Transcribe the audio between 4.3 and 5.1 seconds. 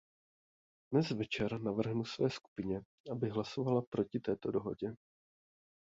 dohodě.